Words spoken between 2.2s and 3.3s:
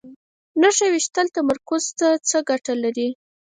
څه ګټه لري؟